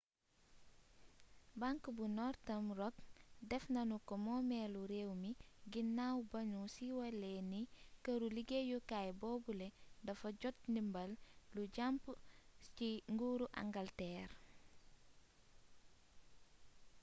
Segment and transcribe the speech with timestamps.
[1.59, 2.95] bank bu northern rock
[3.49, 5.31] def nanu ko moomeelu réew mi
[5.73, 7.61] gannaaw ba nu siiwalee ne
[8.05, 9.67] këru liggéeyukaay boobule
[10.05, 11.11] dafa jot ndimbal
[11.53, 12.03] lu jàmp
[12.75, 14.29] ci nguuru angalteer